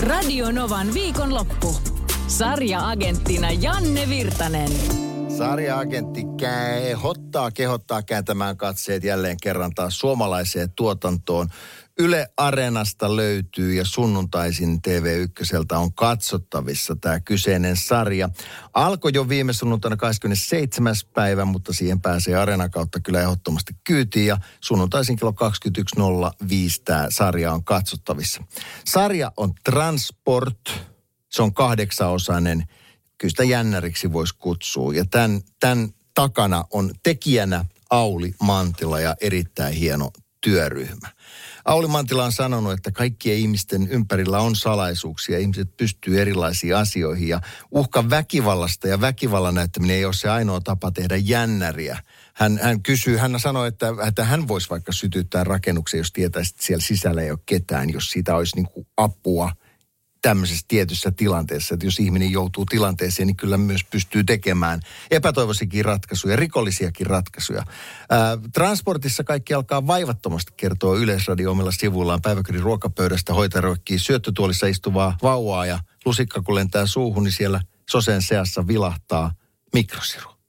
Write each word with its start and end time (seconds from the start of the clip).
Radio 0.00 0.52
Novan 0.52 0.94
viikonloppu. 0.94 1.74
Sarja-agenttina 2.26 3.50
Janne 3.50 4.08
Virtanen. 4.08 5.09
Sarja-agentti 5.38 6.24
kehottaa, 6.36 7.50
kehottaa 7.50 8.02
kääntämään 8.02 8.56
katseet 8.56 9.04
jälleen 9.04 9.36
kerran 9.42 9.74
taas 9.74 9.98
suomalaiseen 9.98 10.70
tuotantoon. 10.76 11.48
Yle 11.98 12.28
Areenasta 12.36 13.16
löytyy 13.16 13.74
ja 13.74 13.84
sunnuntaisin 13.84 14.80
TV1 14.88 15.76
on 15.78 15.94
katsottavissa 15.94 16.96
tämä 16.96 17.20
kyseinen 17.20 17.76
sarja. 17.76 18.28
Alkoi 18.74 19.10
jo 19.14 19.28
viime 19.28 19.52
sunnuntaina 19.52 19.96
27. 19.96 20.94
päivä, 21.14 21.44
mutta 21.44 21.72
siihen 21.72 22.00
pääsee 22.00 22.36
Areenan 22.36 22.70
kautta 22.70 23.00
kyllä 23.00 23.20
ehdottomasti 23.20 23.72
kyytiin 23.84 24.26
ja 24.26 24.38
sunnuntaisin 24.60 25.16
kello 25.16 25.34
21.05 26.00 26.46
tämä 26.84 27.06
sarja 27.08 27.52
on 27.52 27.64
katsottavissa. 27.64 28.42
Sarja 28.86 29.32
on 29.36 29.52
Transport, 29.64 30.60
se 31.28 31.42
on 31.42 31.54
kahdeksaosainen, 31.54 32.64
kyllä 33.20 33.30
sitä 33.30 33.44
jännäriksi 33.44 34.12
voisi 34.12 34.34
kutsua 34.38 34.94
ja 34.94 35.04
tämän, 35.04 35.40
tämän 35.60 35.88
takana 36.14 36.64
on 36.70 36.90
tekijänä 37.02 37.64
Auli 37.90 38.34
Mantila 38.42 39.00
ja 39.00 39.16
erittäin 39.20 39.74
hieno 39.74 40.10
työryhmä. 40.40 41.08
Auli 41.64 41.86
Mantila 41.86 42.24
on 42.24 42.32
sanonut, 42.32 42.72
että 42.72 42.92
kaikkien 42.92 43.36
ihmisten 43.38 43.88
ympärillä 43.88 44.38
on 44.38 44.56
salaisuuksia. 44.56 45.38
Ihmiset 45.38 45.76
pystyy 45.76 46.20
erilaisiin 46.20 46.76
asioihin 46.76 47.28
ja 47.28 47.40
uhka 47.70 48.10
väkivallasta 48.10 48.88
ja 48.88 49.00
väkivallan 49.00 49.54
näyttäminen 49.54 49.96
ei 49.96 50.04
ole 50.04 50.14
se 50.14 50.28
ainoa 50.28 50.60
tapa 50.60 50.90
tehdä 50.90 51.16
jännäriä. 51.16 51.98
Hän, 52.34 52.58
hän 52.62 52.82
kysyy, 52.82 53.16
hän 53.16 53.40
sanoi, 53.40 53.68
että, 53.68 53.88
että 54.06 54.24
hän 54.24 54.48
voisi 54.48 54.70
vaikka 54.70 54.92
sytyttää 54.92 55.44
rakennuksen, 55.44 55.98
jos 55.98 56.12
tietäisi, 56.12 56.50
että 56.50 56.66
siellä 56.66 56.84
sisällä 56.84 57.22
ei 57.22 57.30
ole 57.30 57.38
ketään, 57.46 57.90
jos 57.90 58.10
siitä 58.10 58.36
olisi 58.36 58.56
niin 58.56 58.68
kuin 58.68 58.86
apua– 58.96 59.52
tämmöisessä 60.22 60.64
tietyssä 60.68 61.10
tilanteessa, 61.10 61.74
että 61.74 61.86
jos 61.86 61.98
ihminen 61.98 62.30
joutuu 62.30 62.66
tilanteeseen, 62.66 63.26
niin 63.26 63.36
kyllä 63.36 63.56
myös 63.56 63.84
pystyy 63.84 64.24
tekemään 64.24 64.80
epätoivoisiakin 65.10 65.84
ratkaisuja, 65.84 66.36
rikollisiakin 66.36 67.06
ratkaisuja. 67.06 67.64
Ää, 68.10 68.38
transportissa 68.52 69.24
kaikki 69.24 69.54
alkaa 69.54 69.86
vaivattomasti 69.86 70.52
kertoa 70.56 70.98
Yleisradio 70.98 71.50
omilla 71.50 71.72
sivuillaan 71.72 72.22
päiväkodin 72.22 72.62
ruokapöydästä 72.62 73.34
hoitaroikkii 73.34 73.98
syöttötuolissa 73.98 74.66
istuvaa 74.66 75.16
vauvaa 75.22 75.66
ja 75.66 75.78
lusikka 76.04 76.42
kun 76.42 76.54
lentää 76.54 76.86
suuhun, 76.86 77.24
niin 77.24 77.32
siellä 77.32 77.60
sosen 77.90 78.22
seassa 78.22 78.66
vilahtaa 78.66 79.32
mikrosiru. 79.72 80.39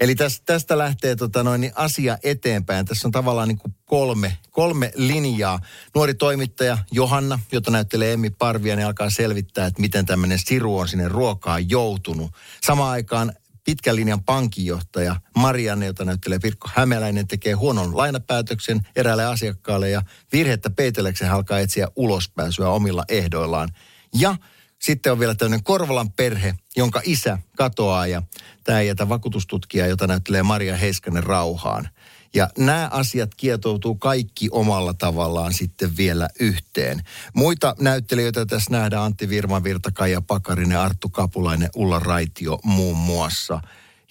Eli 0.00 0.14
tästä, 0.14 0.42
tästä 0.46 0.78
lähtee 0.78 1.16
tota 1.16 1.42
noin, 1.42 1.60
niin 1.60 1.72
asia 1.74 2.18
eteenpäin. 2.22 2.86
Tässä 2.86 3.08
on 3.08 3.12
tavallaan 3.12 3.48
niin 3.48 3.58
kuin 3.58 3.74
kolme, 3.84 4.38
kolme 4.50 4.92
linjaa. 4.94 5.60
Nuori 5.94 6.14
toimittaja 6.14 6.78
Johanna, 6.92 7.38
jota 7.52 7.70
näyttelee 7.70 8.12
Emmi 8.12 8.30
Parvia, 8.30 8.76
niin 8.76 8.86
alkaa 8.86 9.10
selvittää, 9.10 9.66
että 9.66 9.80
miten 9.80 10.06
tämmöinen 10.06 10.38
siru 10.38 10.78
on 10.78 10.88
sinne 10.88 11.08
ruokaan 11.08 11.70
joutunut. 11.70 12.30
Samaan 12.62 12.90
aikaan 12.90 13.32
pitkän 13.64 13.96
linjan 13.96 14.24
pankinjohtaja 14.24 15.16
Marianne, 15.36 15.86
jota 15.86 16.04
näyttelee 16.04 16.38
Pirkko 16.38 16.68
Hämeläinen, 16.74 17.28
tekee 17.28 17.52
huonon 17.52 17.96
lainapäätöksen 17.96 18.80
eräälle 18.96 19.24
asiakkaalle 19.24 19.90
ja 19.90 20.02
virhettä 20.32 20.70
peitellekseen 20.70 21.32
alkaa 21.32 21.58
etsiä 21.58 21.88
ulospääsyä 21.96 22.68
omilla 22.68 23.04
ehdoillaan. 23.08 23.68
Ja 24.14 24.36
sitten 24.82 25.12
on 25.12 25.18
vielä 25.18 25.34
tämmöinen 25.34 25.64
Korvalan 25.64 26.12
perhe, 26.12 26.54
jonka 26.76 27.00
isä 27.04 27.38
katoaa 27.56 28.06
ja 28.06 28.22
tämä 28.64 28.82
jätä 28.82 29.08
vakuutustutkijaa, 29.08 29.86
jota 29.86 30.06
näyttelee 30.06 30.42
Maria 30.42 30.76
Heiskanen 30.76 31.24
rauhaan. 31.24 31.88
Ja 32.34 32.50
nämä 32.58 32.88
asiat 32.92 33.34
kietoutuu 33.34 33.94
kaikki 33.94 34.48
omalla 34.50 34.94
tavallaan 34.94 35.52
sitten 35.52 35.96
vielä 35.96 36.28
yhteen. 36.40 37.02
Muita 37.34 37.74
näyttelijöitä 37.80 38.46
tässä 38.46 38.70
nähdään 38.70 39.02
Antti 39.02 39.28
Virma, 39.28 39.62
Virta, 39.62 39.90
Kaija 39.90 40.22
Pakarinen, 40.22 40.78
Arttu 40.78 41.08
Kapulainen, 41.08 41.70
Ulla 41.76 41.98
Raitio 41.98 42.58
muun 42.64 42.96
muassa. 42.96 43.60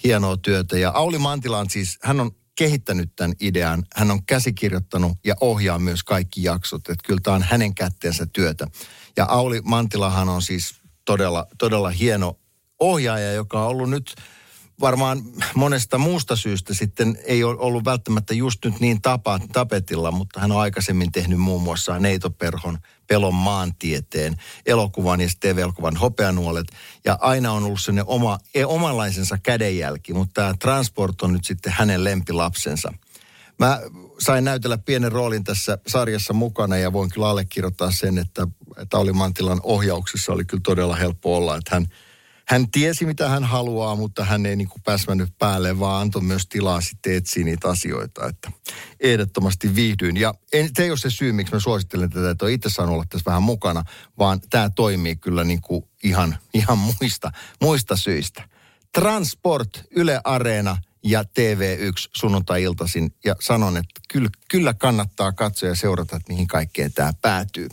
Hienoa 0.03 0.37
työtä. 0.37 0.77
Ja 0.77 0.91
Auli 0.91 1.17
Mantila 1.17 1.59
on 1.59 1.69
siis, 1.69 1.99
hän 2.03 2.19
on 2.19 2.31
kehittänyt 2.55 3.15
tämän 3.15 3.33
idean. 3.41 3.83
Hän 3.95 4.11
on 4.11 4.25
käsikirjoittanut 4.25 5.17
ja 5.25 5.35
ohjaa 5.41 5.79
myös 5.79 6.03
kaikki 6.03 6.43
jaksot. 6.43 6.89
Että 6.89 7.07
kyllä 7.07 7.19
tämä 7.23 7.35
on 7.35 7.43
hänen 7.43 7.75
kätteensä 7.75 8.25
työtä. 8.25 8.67
Ja 9.17 9.25
Auli 9.25 9.61
Mantilahan 9.63 10.29
on 10.29 10.41
siis 10.41 10.75
todella, 11.05 11.47
todella 11.57 11.89
hieno 11.89 12.39
ohjaaja, 12.79 13.33
joka 13.33 13.61
on 13.61 13.67
ollut 13.67 13.89
nyt 13.89 14.15
varmaan 14.79 15.23
monesta 15.55 15.97
muusta 15.97 16.35
syystä 16.35 16.73
sitten 16.73 17.17
ei 17.23 17.43
ole 17.43 17.59
ollut 17.59 17.85
välttämättä 17.85 18.33
just 18.33 18.65
nyt 18.65 18.79
niin 18.79 19.01
tapa, 19.01 19.39
tapetilla, 19.53 20.11
mutta 20.11 20.39
hän 20.39 20.51
on 20.51 20.61
aikaisemmin 20.61 21.11
tehnyt 21.11 21.39
muun 21.39 21.63
muassa 21.63 21.99
Neito 21.99 22.29
Perhon 22.29 22.77
Pelon 23.07 23.33
maantieteen, 23.33 24.35
elokuvan 24.65 25.21
ja 25.21 25.27
TV-elokuvan 25.39 25.95
Hopeanuolet. 25.95 26.67
Ja 27.05 27.17
aina 27.21 27.51
on 27.51 27.63
ollut 27.63 27.81
sellainen 27.81 28.05
oma, 28.07 28.39
e, 28.53 28.65
omanlaisensa 28.65 29.37
kädenjälki, 29.43 30.13
mutta 30.13 30.33
tämä 30.33 30.53
Transport 30.59 31.21
on 31.21 31.33
nyt 31.33 31.45
sitten 31.45 31.73
hänen 31.73 32.03
lempilapsensa. 32.03 32.93
Mä 33.59 33.81
sain 34.19 34.43
näytellä 34.43 34.77
pienen 34.77 35.11
roolin 35.11 35.43
tässä 35.43 35.77
sarjassa 35.87 36.33
mukana 36.33 36.77
ja 36.77 36.93
voin 36.93 37.09
kyllä 37.09 37.29
allekirjoittaa 37.29 37.91
sen, 37.91 38.17
että 38.17 38.47
Tauli 38.89 39.13
Mantilan 39.13 39.59
ohjauksessa 39.63 40.33
oli 40.33 40.45
kyllä 40.45 40.61
todella 40.63 40.95
helppo 40.95 41.37
olla, 41.37 41.57
että 41.57 41.75
hän, 41.75 41.87
hän 42.47 42.71
tiesi 42.71 43.05
mitä 43.05 43.29
hän 43.29 43.43
haluaa, 43.43 43.95
mutta 43.95 44.25
hän 44.25 44.45
ei 44.45 44.55
niin 44.55 44.67
kuin 44.67 44.81
päälle, 45.39 45.79
vaan 45.79 46.01
antoi 46.01 46.21
myös 46.21 46.47
tilaa 46.47 46.81
sitten 46.81 47.15
etsiä 47.15 47.45
niitä 47.45 47.69
asioita, 47.69 48.27
että 48.27 48.51
ehdottomasti 48.99 49.75
viihdyin. 49.75 50.17
Ja 50.17 50.33
en, 50.53 50.69
se 50.75 50.83
ei 50.83 50.89
ole 50.89 50.97
se 50.97 51.09
syy, 51.09 51.31
miksi 51.31 51.53
mä 51.53 51.59
suosittelen 51.59 52.09
tätä, 52.09 52.29
että 52.29 52.47
itse 52.47 52.69
saanut 52.69 52.93
olla 52.93 53.05
tässä 53.09 53.29
vähän 53.29 53.43
mukana, 53.43 53.83
vaan 54.19 54.41
tämä 54.49 54.69
toimii 54.69 55.15
kyllä 55.15 55.43
niin 55.43 55.61
kuin 55.61 55.83
ihan, 56.03 56.37
ihan 56.53 56.77
muista, 56.77 57.31
muista 57.61 57.95
syistä. 57.95 58.49
Transport, 58.93 59.83
Yle 59.91 60.21
Areena 60.23 60.77
ja 61.03 61.23
TV1 61.23 62.09
sunnuntai-iltaisin 62.15 63.15
ja 63.25 63.35
sanon, 63.39 63.77
että 63.77 64.01
kyllä, 64.09 64.29
kyllä 64.49 64.73
kannattaa 64.73 65.31
katsoa 65.31 65.69
ja 65.69 65.75
seurata, 65.75 66.15
että 66.15 66.31
mihin 66.33 66.47
kaikkeen 66.47 66.93
tämä 66.93 67.13
päätyy. 67.21 67.67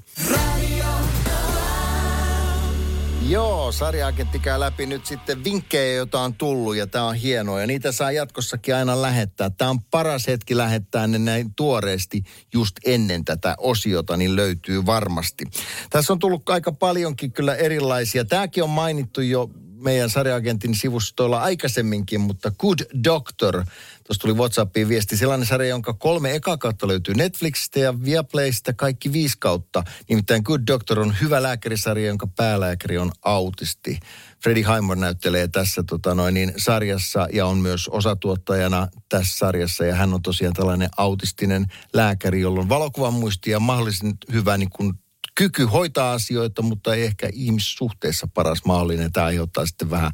Joo, 3.28 3.72
sarjaagentti 3.72 4.38
käy 4.38 4.60
läpi 4.60 4.86
nyt 4.86 5.06
sitten 5.06 5.44
vinkkejä, 5.44 5.94
joita 5.94 6.20
on 6.20 6.34
tullut 6.34 6.76
ja 6.76 6.86
tämä 6.86 7.04
on 7.04 7.14
hienoa. 7.14 7.60
Ja 7.60 7.66
niitä 7.66 7.92
saa 7.92 8.12
jatkossakin 8.12 8.74
aina 8.74 9.02
lähettää. 9.02 9.50
Tämä 9.50 9.70
on 9.70 9.82
paras 9.82 10.26
hetki 10.26 10.56
lähettää 10.56 11.06
ne 11.06 11.18
näin 11.18 11.54
tuoreesti 11.54 12.22
just 12.54 12.76
ennen 12.86 13.24
tätä 13.24 13.54
osiota, 13.58 14.16
niin 14.16 14.36
löytyy 14.36 14.86
varmasti. 14.86 15.44
Tässä 15.90 16.12
on 16.12 16.18
tullut 16.18 16.48
aika 16.48 16.72
paljonkin 16.72 17.32
kyllä 17.32 17.54
erilaisia. 17.54 18.24
Tämäkin 18.24 18.62
on 18.62 18.70
mainittu 18.70 19.20
jo 19.20 19.50
meidän 19.82 20.10
sarjaagentin 20.10 20.74
sivustoilla 20.74 21.40
aikaisemminkin, 21.40 22.20
mutta 22.20 22.50
Good 22.50 22.78
Doctor, 23.04 23.64
tuossa 24.04 24.20
tuli 24.20 24.32
WhatsAppiin 24.32 24.88
viesti, 24.88 25.16
sellainen 25.16 25.46
sarja, 25.46 25.68
jonka 25.68 25.92
kolme 25.92 26.34
eka 26.34 26.56
kautta 26.56 26.88
löytyy 26.88 27.14
Netflixistä 27.14 27.80
ja 27.80 28.02
Viaplaysta 28.04 28.72
kaikki 28.72 29.12
viisi 29.12 29.36
kautta. 29.38 29.84
Nimittäin 30.08 30.42
Good 30.44 30.60
Doctor 30.66 31.00
on 31.00 31.14
hyvä 31.20 31.42
lääkärisarja, 31.42 32.06
jonka 32.06 32.26
päälääkäri 32.26 32.98
on 32.98 33.12
autisti. 33.24 34.00
Freddie 34.42 34.64
Highmore 34.74 35.00
näyttelee 35.00 35.48
tässä 35.48 35.82
tota 35.82 36.14
noin, 36.14 36.34
niin 36.34 36.52
sarjassa 36.56 37.28
ja 37.32 37.46
on 37.46 37.58
myös 37.58 37.88
osatuottajana 37.88 38.88
tässä 39.08 39.38
sarjassa. 39.38 39.84
Ja 39.84 39.94
hän 39.94 40.14
on 40.14 40.22
tosiaan 40.22 40.54
tällainen 40.54 40.88
autistinen 40.96 41.66
lääkäri, 41.92 42.40
jolla 42.40 42.60
on 42.60 42.68
valokuvan 42.68 43.14
muisti 43.14 43.50
ja 43.50 43.60
mahdollisen 43.60 44.12
hyvä 44.32 44.56
niin 44.56 44.70
kuin 44.70 44.92
kyky 45.34 45.64
hoitaa 45.64 46.12
asioita, 46.12 46.62
mutta 46.62 46.94
ei 46.94 47.02
ehkä 47.02 47.28
ihmissuhteessa 47.32 48.28
paras 48.34 48.64
mahdollinen. 48.64 49.12
Tämä 49.12 49.26
aiheuttaa 49.26 49.66
sitten 49.66 49.90
vähän 49.90 50.10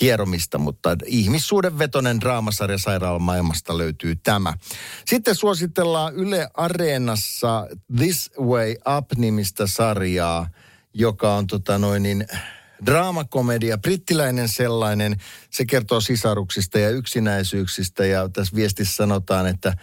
hieromista, 0.00 0.58
mutta 0.58 0.96
ihmissuudenvetonen 1.06 2.20
draamasarja 2.20 2.78
sairaalamaailmasta 2.78 3.78
löytyy 3.78 4.16
tämä. 4.16 4.54
Sitten 5.06 5.34
suositellaan 5.34 6.14
Yle 6.14 6.48
Areenassa 6.54 7.66
This 7.96 8.30
Way 8.40 8.74
Up-nimistä 8.96 9.66
sarjaa, 9.66 10.48
joka 10.94 11.34
on 11.34 11.46
tota 11.46 11.78
noin 11.78 12.02
niin, 12.02 12.26
draamakomedia, 12.86 13.78
brittiläinen 13.78 14.48
sellainen. 14.48 15.16
Se 15.50 15.64
kertoo 15.64 16.00
sisaruksista 16.00 16.78
ja 16.78 16.90
yksinäisyyksistä 16.90 18.06
ja 18.06 18.28
tässä 18.28 18.56
viestissä 18.56 18.96
sanotaan, 18.96 19.46
että, 19.46 19.74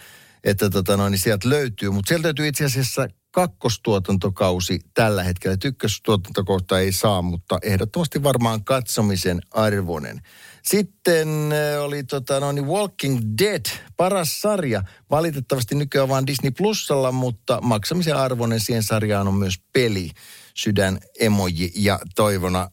että 0.44 0.70
tota 0.70 0.96
noin, 0.96 1.10
niin 1.10 1.20
sieltä 1.20 1.48
löytyy. 1.48 1.90
Mutta 1.90 2.08
sieltä 2.08 2.26
löytyy 2.26 2.48
itse 2.48 2.64
asiassa 2.64 3.08
kakkostuotantokausi 3.36 4.80
tällä 4.94 5.22
hetkellä. 5.22 5.56
Ykköstuotantokohta 5.64 6.80
ei 6.80 6.92
saa, 6.92 7.22
mutta 7.22 7.58
ehdottomasti 7.62 8.22
varmaan 8.22 8.64
katsomisen 8.64 9.40
arvoinen. 9.50 10.20
Sitten 10.62 11.28
äh, 11.52 11.82
oli 11.82 12.04
tota, 12.04 12.40
no 12.40 12.52
niin 12.52 12.66
Walking 12.66 13.20
Dead, 13.38 13.64
paras 13.96 14.40
sarja. 14.40 14.82
Valitettavasti 15.10 15.74
nykyään 15.74 16.08
vain 16.08 16.26
Disney 16.26 16.50
Plusalla, 16.50 17.12
mutta 17.12 17.60
maksamisen 17.62 18.16
arvoinen 18.16 18.60
siihen 18.60 18.82
sarjaan 18.82 19.28
on 19.28 19.34
myös 19.34 19.54
peli 19.72 20.10
sydän 20.56 21.00
emoji 21.20 21.72
ja 21.74 21.98
toivona, 22.14 22.70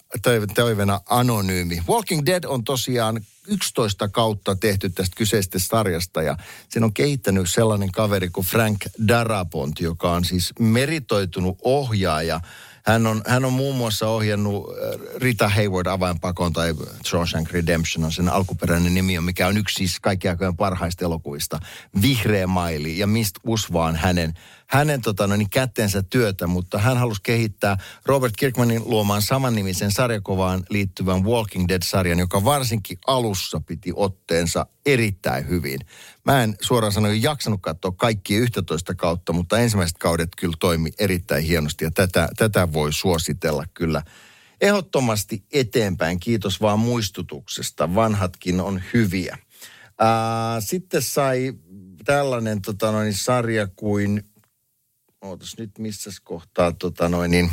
toivena 0.55 1.01
anonyymi. 1.05 1.83
Walking 1.89 2.25
Dead 2.25 2.43
on 2.43 2.63
tosiaan 2.63 3.21
11 3.47 4.09
kautta 4.09 4.55
tehty 4.55 4.89
tästä 4.89 5.15
kyseisestä 5.15 5.59
sarjasta 5.59 6.21
ja 6.21 6.37
sen 6.69 6.83
on 6.83 6.93
kehittänyt 6.93 7.49
sellainen 7.49 7.91
kaveri 7.91 8.29
kuin 8.29 8.47
Frank 8.47 8.81
Darabont, 9.07 9.79
joka 9.79 10.11
on 10.11 10.25
siis 10.25 10.53
meritoitunut 10.59 11.57
ohjaaja– 11.63 12.39
hän 12.85 13.07
on, 13.07 13.21
hän 13.27 13.45
on 13.45 13.53
muun 13.53 13.75
muassa 13.75 14.07
ohjannut 14.07 14.69
äh, 14.69 15.21
Rita 15.21 15.49
Hayward 15.49 15.87
avainpakon 15.87 16.53
tai 16.53 16.73
Shawshank 17.05 17.51
Redemption 17.51 18.05
on 18.05 18.11
sen 18.11 18.29
alkuperäinen 18.29 18.93
nimi, 18.93 19.19
mikä 19.19 19.47
on 19.47 19.57
yksi 19.57 19.75
siis 19.75 19.99
kaikki 19.99 20.29
aikojen 20.29 20.57
parhaista 20.57 21.05
elokuista. 21.05 21.59
Vihreä 22.01 22.47
maili 22.47 22.97
ja 22.97 23.07
Mist 23.07 23.35
Usvaan 23.47 23.95
hänen 23.95 24.33
hänen 24.73 25.01
tota, 25.01 25.27
no, 25.27 25.35
niin 25.35 25.49
kätteensä 25.49 26.03
työtä, 26.03 26.47
mutta 26.47 26.77
hän 26.77 26.97
halusi 26.97 27.21
kehittää 27.23 27.77
Robert 28.05 28.33
Kirkmanin 28.37 28.81
luomaan 28.85 29.21
samannimisen 29.21 29.91
sarjakovaan 29.91 30.63
liittyvän 30.69 31.23
Walking 31.23 31.65
Dead-sarjan, 31.67 32.19
joka 32.19 32.43
varsinkin 32.43 32.97
alussa 33.07 33.61
piti 33.65 33.91
otteensa 33.95 34.65
erittäin 34.85 35.49
hyvin. 35.49 35.79
Mä 36.25 36.43
en 36.43 36.55
suoraan 36.61 36.93
sanoen 36.93 37.23
jaksanut 37.23 37.61
katsoa 37.61 37.91
kaikki 37.91 38.35
11 38.35 38.95
kautta, 38.95 39.33
mutta 39.33 39.59
ensimmäiset 39.59 39.97
kaudet 39.97 40.29
kyllä 40.37 40.55
toimi 40.59 40.91
erittäin 40.99 41.43
hienosti 41.43 41.85
ja 41.85 41.91
tätä, 41.91 42.29
tätä 42.37 42.73
voi 42.73 42.93
suositella 42.93 43.65
kyllä 43.73 44.01
ehdottomasti 44.61 45.43
eteenpäin. 45.53 46.19
Kiitos 46.19 46.61
vaan 46.61 46.79
muistutuksesta. 46.79 47.95
Vanhatkin 47.95 48.61
on 48.61 48.81
hyviä. 48.93 49.37
Ää, 49.99 50.61
sitten 50.61 51.01
sai 51.01 51.53
tällainen 52.05 52.61
tota 52.61 52.91
noin, 52.91 53.13
sarja 53.13 53.67
kuin 53.75 54.32
ootas 55.23 55.55
nyt 55.57 55.79
missä 55.79 56.09
kohtaa 56.23 56.71
tota 56.71 57.09
noin 57.09 57.31
niin, 57.31 57.51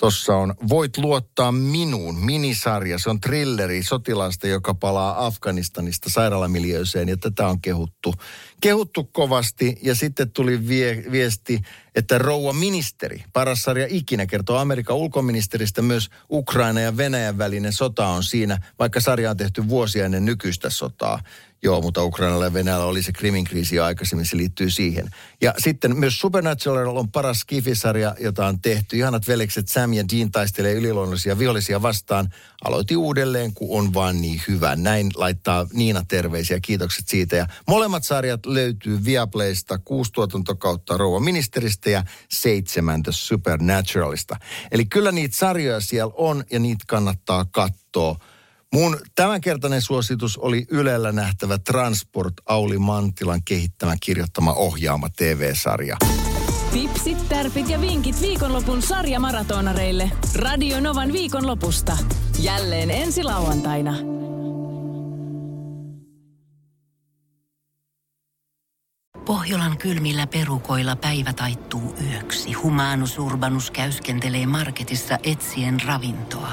Tuossa 0.00 0.36
on 0.36 0.54
Voit 0.68 0.96
luottaa 0.96 1.52
minuun, 1.52 2.16
minisarja. 2.24 2.98
Se 2.98 3.10
on 3.10 3.20
trilleri 3.20 3.82
sotilaasta, 3.82 4.46
joka 4.46 4.74
palaa 4.74 5.26
Afganistanista 5.26 6.10
sairaalamiljööseen 6.10 7.08
ja 7.08 7.16
tätä 7.16 7.48
on 7.48 7.60
kehuttu, 7.60 8.14
kehuttu 8.60 9.04
kovasti. 9.04 9.78
Ja 9.82 9.94
sitten 9.94 10.30
tuli 10.30 10.68
vie, 10.68 11.04
viesti, 11.10 11.62
että 11.94 12.18
rouva 12.18 12.52
ministeri, 12.52 13.24
paras 13.32 13.62
sarja 13.62 13.86
ikinä, 13.90 14.26
kertoo 14.26 14.58
Amerikan 14.58 14.96
ulkoministeristä 14.96 15.82
myös 15.82 16.10
Ukraina 16.30 16.80
ja 16.80 16.96
Venäjän 16.96 17.38
välinen 17.38 17.72
sota 17.72 18.06
on 18.06 18.22
siinä, 18.22 18.58
vaikka 18.78 19.00
sarja 19.00 19.30
on 19.30 19.36
tehty 19.36 19.68
vuosia 19.68 20.04
ennen 20.04 20.24
nykyistä 20.24 20.70
sotaa. 20.70 21.20
Joo, 21.62 21.80
mutta 21.80 22.04
Ukrainalla 22.04 22.44
ja 22.44 22.52
Venäjällä 22.52 22.84
oli 22.84 23.02
se 23.02 23.12
Krimin 23.12 23.44
kriisi 23.44 23.76
jo 23.76 23.84
aikaisemmin, 23.84 24.26
se 24.26 24.36
liittyy 24.36 24.70
siihen. 24.70 25.10
Ja 25.40 25.54
sitten 25.58 25.96
myös 25.96 26.20
Supernatural 26.20 26.96
on 26.96 27.10
paras 27.10 27.44
kifisarja, 27.44 28.14
jota 28.20 28.46
on 28.46 28.60
tehty. 28.60 28.96
Ihanat 28.96 29.28
velekset 29.28 29.68
Sam 29.68 29.89
ja 29.94 30.04
Dean 30.08 30.30
taistelee 30.30 30.72
yliluonnollisia 30.72 31.38
vihollisia 31.38 31.82
vastaan. 31.82 32.28
Aloitti 32.64 32.96
uudelleen, 32.96 33.54
kun 33.54 33.78
on 33.78 33.94
vaan 33.94 34.20
niin 34.20 34.42
hyvä. 34.48 34.76
Näin 34.76 35.10
laittaa 35.14 35.66
Niina 35.72 36.04
terveisiä, 36.08 36.60
kiitokset 36.62 37.08
siitä. 37.08 37.36
Ja 37.36 37.46
molemmat 37.68 38.04
sarjat 38.04 38.46
löytyy 38.46 39.04
Viaplaysta, 39.04 39.78
kuusi 39.78 40.12
tuotantokautta 40.12 40.96
Rouva 40.96 41.20
ministeristä 41.20 41.90
ja 41.90 42.04
seitsemäntä 42.28 43.12
Supernaturalista. 43.12 44.36
Eli 44.72 44.84
kyllä 44.84 45.12
niitä 45.12 45.36
sarjoja 45.36 45.80
siellä 45.80 46.12
on 46.16 46.44
ja 46.50 46.58
niitä 46.58 46.84
kannattaa 46.88 47.44
katsoa 47.44 48.16
Mun 48.72 48.98
tämänkertainen 49.14 49.82
suositus 49.82 50.38
oli 50.38 50.66
Ylellä 50.70 51.12
nähtävä 51.12 51.58
Transport 51.58 52.34
Auli 52.46 52.78
Mantilan 52.78 53.42
kehittämä 53.44 53.96
kirjoittama 54.00 54.52
ohjaama 54.52 55.08
TV-sarja. 55.16 55.96
Tipsit, 56.72 57.28
tärpit 57.28 57.68
ja 57.68 57.80
vinkit 57.80 58.22
viikonlopun 58.22 58.82
sarjamaratonareille. 58.82 60.10
Radio 60.34 60.80
Novan 60.80 61.12
viikonlopusta. 61.12 61.96
Jälleen 62.38 62.90
ensi 62.90 63.22
lauantaina. 63.22 63.94
Pohjolan 69.26 69.78
kylmillä 69.78 70.26
perukoilla 70.26 70.96
päivä 70.96 71.32
taittuu 71.32 71.94
yöksi. 72.12 72.52
Humanus 72.52 73.18
Urbanus 73.18 73.70
käyskentelee 73.70 74.46
marketissa 74.46 75.18
etsien 75.22 75.80
ravintoa. 75.86 76.52